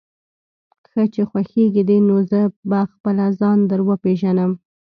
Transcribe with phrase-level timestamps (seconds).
[0.89, 4.51] ښه چې خوښېږي دې، نو زه به خپله ځان در وپېژنم.